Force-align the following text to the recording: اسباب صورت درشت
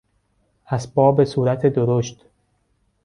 اسباب 0.67 1.23
صورت 1.25 1.65
درشت 1.67 2.25